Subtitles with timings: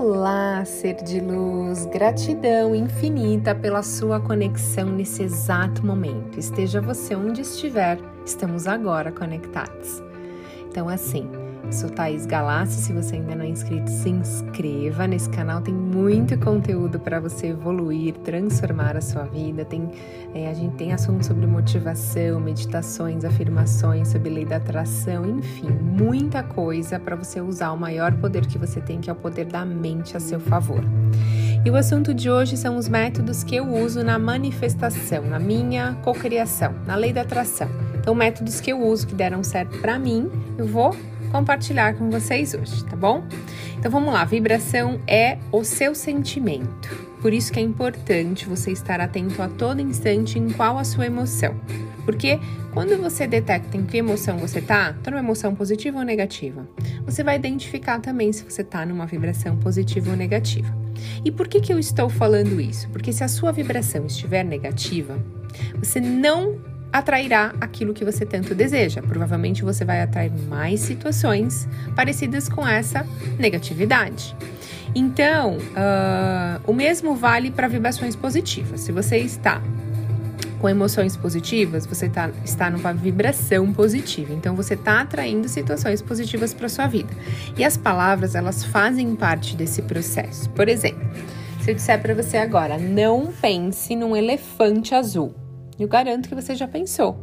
[0.00, 6.38] Olá, ser de luz, gratidão infinita pela sua conexão nesse exato momento.
[6.38, 10.00] Esteja você onde estiver, estamos agora conectados.
[10.68, 11.28] Então, assim,
[11.70, 12.80] Sou Thaís Galassi.
[12.80, 15.06] Se você ainda não é inscrito, se inscreva.
[15.06, 19.66] Nesse canal tem muito conteúdo para você evoluir, transformar a sua vida.
[19.66, 19.90] Tem,
[20.34, 26.42] é, a gente tem assuntos sobre motivação, meditações, afirmações, sobre lei da atração, enfim, muita
[26.42, 29.64] coisa para você usar o maior poder que você tem, que é o poder da
[29.64, 30.82] mente a seu favor.
[31.64, 35.94] E o assunto de hoje são os métodos que eu uso na manifestação, na minha
[36.02, 37.68] cocriação, na lei da atração.
[38.00, 40.96] Então, métodos que eu uso que deram certo para mim, eu vou
[41.28, 43.24] compartilhar com vocês hoje, tá bom?
[43.78, 47.08] Então vamos lá, vibração é o seu sentimento.
[47.20, 51.06] Por isso que é importante você estar atento a todo instante em qual a sua
[51.06, 51.54] emoção.
[52.04, 52.38] Porque
[52.72, 56.66] quando você detecta em que emoção você tá, tá numa emoção positiva ou negativa,
[57.04, 60.74] você vai identificar também se você tá numa vibração positiva ou negativa.
[61.24, 62.88] E por que que eu estou falando isso?
[62.90, 65.18] Porque se a sua vibração estiver negativa,
[65.78, 66.58] você não
[66.92, 69.02] atrairá aquilo que você tanto deseja.
[69.02, 73.06] Provavelmente você vai atrair mais situações parecidas com essa
[73.38, 74.34] negatividade.
[74.94, 78.80] Então, uh, o mesmo vale para vibrações positivas.
[78.80, 79.62] Se você está
[80.58, 84.32] com emoções positivas, você tá, está numa vibração positiva.
[84.32, 87.10] Então, você está atraindo situações positivas para sua vida.
[87.56, 90.50] E as palavras, elas fazem parte desse processo.
[90.50, 91.06] Por exemplo,
[91.60, 95.47] se eu disser para você agora, não pense num elefante azul.
[95.78, 97.18] Eu garanto que você já pensou.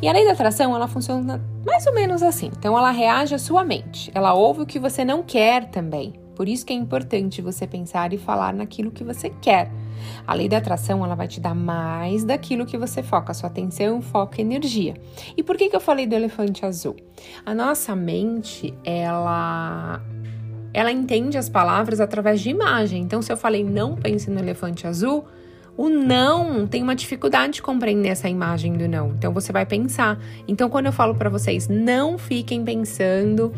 [0.00, 2.50] E a lei da atração, ela funciona mais ou menos assim.
[2.56, 4.10] Então, ela reage à sua mente.
[4.14, 6.14] Ela ouve o que você não quer também.
[6.34, 9.70] Por isso que é importante você pensar e falar naquilo que você quer.
[10.26, 14.00] A lei da atração, ela vai te dar mais daquilo que você foca, sua atenção,
[14.00, 14.94] foco energia.
[15.36, 16.96] E por que, que eu falei do elefante azul?
[17.44, 20.00] A nossa mente, ela
[20.72, 23.02] ela entende as palavras através de imagem.
[23.02, 25.24] Então, se eu falei não pense no elefante azul,
[25.76, 29.08] o não tem uma dificuldade de compreender essa imagem do não.
[29.10, 30.18] Então você vai pensar.
[30.46, 33.52] Então quando eu falo para vocês, não fiquem pensando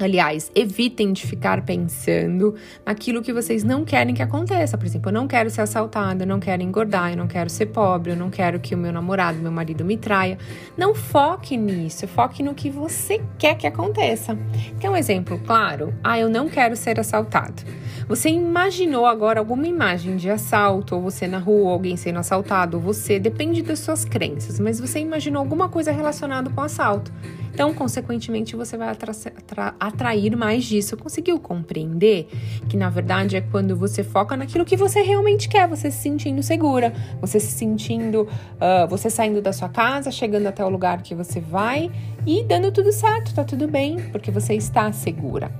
[0.00, 2.54] Aliás, evitem de ficar pensando
[2.86, 4.78] naquilo que vocês não querem que aconteça.
[4.78, 7.66] Por exemplo, eu não quero ser assaltada, eu não quero engordar, eu não quero ser
[7.66, 10.38] pobre, eu não quero que o meu namorado, meu marido me traia.
[10.76, 14.38] Não foque nisso, foque no que você quer que aconteça.
[14.80, 15.92] Quer um exemplo claro?
[16.02, 17.62] Ah, eu não quero ser assaltado.
[18.08, 22.82] Você imaginou agora alguma imagem de assalto, ou você na rua, alguém sendo assaltado, ou
[22.82, 27.12] você, depende das suas crenças, mas você imaginou alguma coisa relacionada com assalto.
[27.52, 30.96] Então, consequentemente, você vai atra atra atrair mais disso.
[30.96, 32.28] Conseguiu compreender
[32.68, 36.42] que, na verdade, é quando você foca naquilo que você realmente quer, você se sentindo
[36.42, 41.14] segura, você se sentindo, uh, você saindo da sua casa, chegando até o lugar que
[41.14, 41.90] você vai
[42.26, 45.50] e dando tudo certo, tá tudo bem, porque você está segura.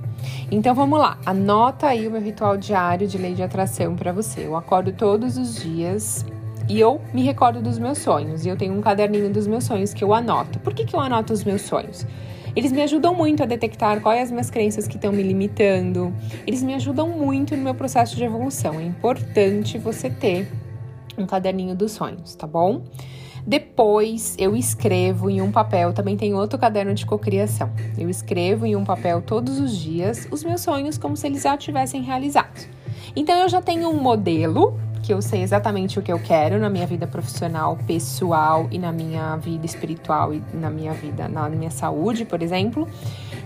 [0.51, 4.45] Então vamos lá, anota aí o meu ritual diário de lei de atração para você.
[4.45, 6.25] Eu acordo todos os dias
[6.71, 8.45] e eu me recordo dos meus sonhos.
[8.45, 10.57] E eu tenho um caderninho dos meus sonhos que eu anoto.
[10.59, 12.07] Por que, que eu anoto os meus sonhos?
[12.55, 16.13] Eles me ajudam muito a detectar quais as minhas crenças que estão me limitando.
[16.47, 18.79] Eles me ajudam muito no meu processo de evolução.
[18.79, 20.49] É importante você ter
[21.17, 22.83] um caderninho dos sonhos, tá bom?
[23.45, 27.69] Depois eu escrevo em um papel, também tem outro caderno de cocriação.
[27.97, 31.57] Eu escrevo em um papel todos os dias os meus sonhos como se eles já
[31.57, 32.65] tivessem realizados.
[33.13, 36.69] Então eu já tenho um modelo que eu sei exatamente o que eu quero na
[36.69, 41.71] minha vida profissional, pessoal e na minha vida espiritual e na minha vida, na minha
[41.71, 42.87] saúde, por exemplo.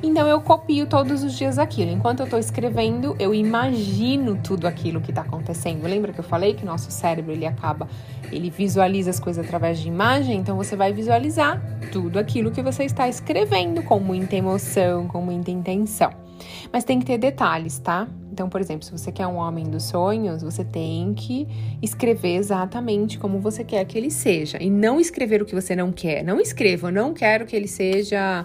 [0.03, 1.91] Então eu copio todos os dias aquilo.
[1.91, 5.83] Enquanto eu estou escrevendo, eu imagino tudo aquilo que está acontecendo.
[5.83, 7.87] Lembra que eu falei que nosso cérebro ele acaba,
[8.31, 10.37] ele visualiza as coisas através de imagem?
[10.37, 11.61] Então você vai visualizar
[11.91, 16.24] tudo aquilo que você está escrevendo com muita emoção, com muita intenção.
[16.71, 18.07] Mas tem que ter detalhes, tá?
[18.31, 21.47] Então, por exemplo, se você quer um homem dos sonhos, você tem que
[21.81, 24.61] escrever exatamente como você quer que ele seja.
[24.61, 26.23] E não escrever o que você não quer.
[26.23, 28.43] Não escreva, eu não quero que ele seja.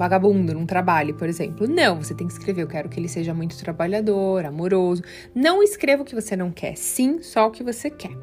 [0.00, 1.68] Vagabundo, num trabalho, por exemplo.
[1.68, 5.02] Não, você tem que escrever, eu quero que ele seja muito trabalhador, amoroso.
[5.34, 8.16] Não escreva o que você não quer, sim, só o que você quer.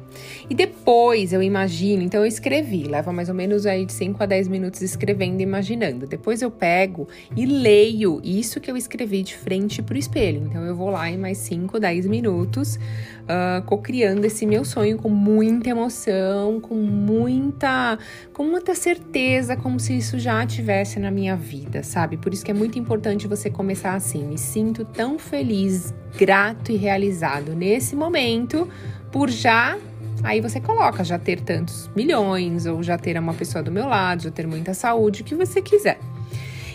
[0.50, 4.26] E depois eu imagino, então eu escrevi, leva mais ou menos aí de 5 a
[4.26, 6.04] 10 minutos escrevendo e imaginando.
[6.04, 10.42] Depois eu pego e leio isso que eu escrevi de frente pro espelho.
[10.46, 15.08] Então eu vou lá em mais 5, 10 minutos, uh, co-criando esse meu sonho com
[15.08, 17.96] muita emoção, com muita,
[18.32, 22.16] com muita certeza, como se isso já tivesse na minha vida vida, sabe?
[22.16, 24.24] Por isso que é muito importante você começar assim.
[24.24, 28.68] Me sinto tão feliz, grato e realizado nesse momento
[29.12, 29.78] por já.
[30.24, 34.24] Aí você coloca já ter tantos milhões, ou já ter uma pessoa do meu lado,
[34.24, 36.00] já ter muita saúde, o que você quiser.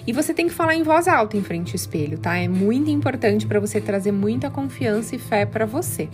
[0.06, 2.38] E você tem que falar em voz alta em frente ao espelho, tá?
[2.38, 6.10] É muito importante para você trazer muita confiança e fé para você.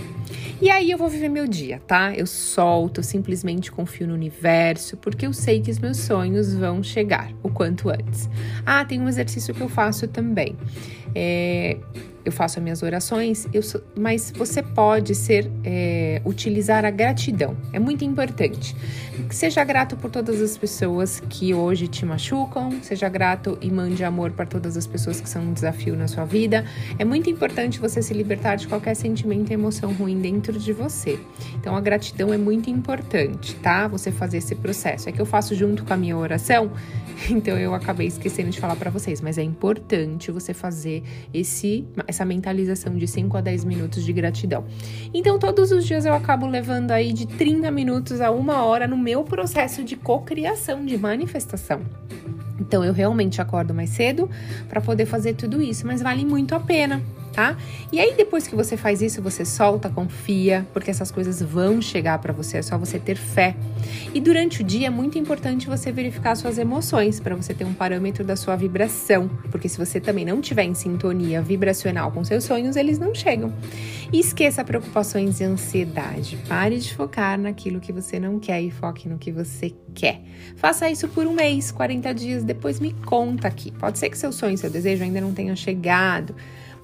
[0.62, 2.14] E aí eu vou viver meu dia, tá?
[2.14, 6.84] Eu solto, eu simplesmente confio no universo, porque eu sei que os meus sonhos vão
[6.84, 8.30] chegar o quanto antes.
[8.66, 10.58] Ah, tem um exercício que eu faço também.
[11.16, 11.78] É,
[12.26, 13.62] eu faço as minhas orações, eu,
[13.96, 17.56] mas você pode ser é, utilizar a gratidão.
[17.72, 18.76] É muito importante.
[19.32, 24.32] Seja grato por todas as pessoas que hoje te machucam, seja grato e mande amor
[24.32, 26.66] para todas as pessoas que são um desafio na sua vida.
[26.98, 31.18] É muito importante você se libertar de qualquer sentimento e emoção ruim dentro de você.
[31.56, 33.88] Então a gratidão é muito importante, tá?
[33.88, 35.08] Você fazer esse processo.
[35.08, 36.72] É que eu faço junto com a minha oração,
[37.32, 41.02] então eu acabei esquecendo de falar para vocês, mas é importante você fazer
[41.34, 44.66] esse essa mentalização de 5 a 10 minutos de gratidão.
[45.14, 48.98] Então, todos os dias eu acabo levando aí de 30 minutos a uma hora no
[48.98, 51.82] meu processo de cocriação, de manifestação.
[52.60, 54.30] Então, eu realmente acordo mais cedo
[54.68, 57.02] para poder fazer tudo isso, mas vale muito a pena
[57.40, 57.56] tá?
[57.92, 62.20] E aí depois que você faz isso, você solta, confia, porque essas coisas vão chegar
[62.20, 63.56] para você, é só você ter fé.
[64.14, 67.74] E durante o dia é muito importante você verificar suas emoções para você ter um
[67.74, 72.44] parâmetro da sua vibração, porque se você também não tiver em sintonia vibracional com seus
[72.44, 73.54] sonhos, eles não chegam.
[74.12, 76.38] Esqueça preocupações e ansiedade.
[76.48, 80.22] Pare de focar naquilo que você não quer e foque no que você quer.
[80.56, 83.72] Faça isso por um mês, 40 dias, depois me conta aqui.
[83.72, 86.36] Pode ser que seu sonho, seu desejo ainda não tenha chegado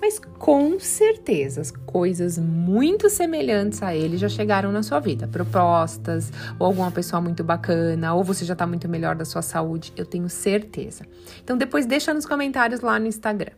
[0.06, 5.28] mas com certeza coisas muito semelhantes a ele já chegaram na sua vida.
[5.28, 9.92] Propostas, ou alguma pessoa muito bacana, ou você já está muito melhor da sua saúde,
[9.98, 11.06] eu tenho certeza.
[11.44, 13.54] Então depois deixa nos comentários lá no Instagram.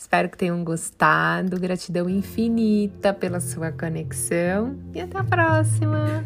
[0.00, 1.60] Espero que tenham gostado.
[1.60, 6.24] Gratidão infinita pela sua conexão e até a próxima!